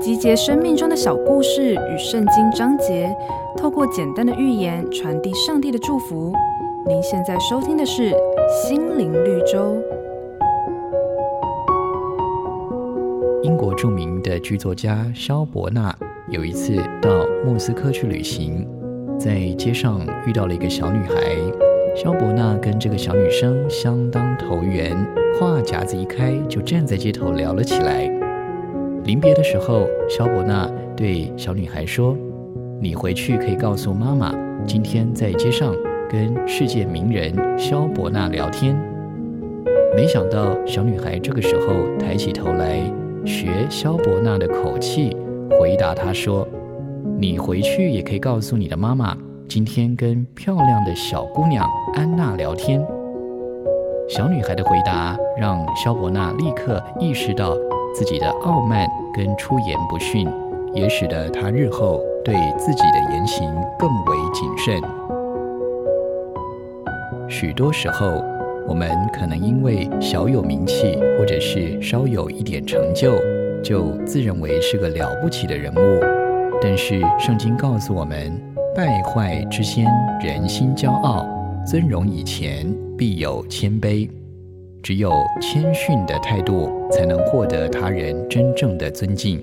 [0.00, 3.14] 集结生命中的小故事与圣经章节，
[3.56, 6.32] 透过简单的寓言传递上帝的祝福。
[6.86, 8.10] 您现在收听的是
[8.62, 9.76] 《心灵绿洲》。
[13.42, 15.94] 英国著名的剧作家萧伯纳
[16.28, 17.10] 有一次到
[17.44, 18.66] 莫斯科去旅行，
[19.18, 21.14] 在街上遇到了一个小女孩。
[21.94, 24.96] 萧伯纳跟这个小女生相当投缘，
[25.38, 28.17] 话匣子一开，就站在街头聊了起来。
[29.08, 32.14] 临别的时候，萧伯纳对小女孩说
[32.78, 34.34] ：“你回去可以告诉妈妈，
[34.66, 35.74] 今天在街上
[36.10, 38.78] 跟世界名人萧伯纳聊天。”
[39.96, 42.82] 没想到，小女孩这个时候抬起头来，
[43.24, 45.16] 学萧伯纳的口气
[45.58, 46.46] 回答他说
[47.18, 49.16] ：“你回去也可以告诉你的妈妈，
[49.48, 52.86] 今天跟漂亮的小姑娘安娜聊天。”
[54.06, 57.56] 小女孩的回答让萧伯纳立刻意识到。
[57.94, 60.28] 自己的傲慢跟出言不逊，
[60.74, 64.80] 也使得他日后对自己的言行更为谨慎。
[67.28, 68.22] 许多时候，
[68.66, 73.14] 我们可能因为小有名气，或者是稍有一点成就，
[73.62, 75.78] 就自认为是个了不起的人物。
[76.60, 78.32] 但是圣经告诉我们，
[78.74, 79.86] 败坏之先，
[80.20, 81.24] 人心骄傲；
[81.66, 84.08] 尊荣以前，必有谦卑。
[84.88, 89.38] 只有谦逊的态度，才能获得他人真正的尊敬。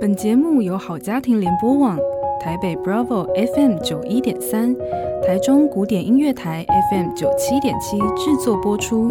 [0.00, 1.98] 本节目由好家庭联播网、
[2.40, 4.74] 台北 Bravo FM 九一点三、
[5.22, 9.08] 台中古典音乐台 FM 九七点七制作播出。